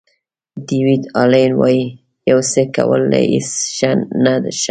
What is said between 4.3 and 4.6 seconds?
ښه دي.